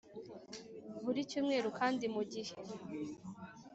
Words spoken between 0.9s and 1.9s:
Buri cyumweru